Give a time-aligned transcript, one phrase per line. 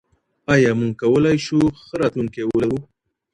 [0.53, 2.79] ایا موږ کولای سو ښه راتلونکی ولرو؟